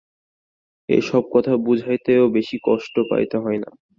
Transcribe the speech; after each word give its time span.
এ-সব 0.89 1.23
কথা 1.33 1.53
বুঝাইতেও 1.65 2.23
বেশি 2.29 2.57
কষ্ট 2.63 2.95
পাইতে 3.09 3.37
হয় 3.37 3.59
না। 3.63 3.69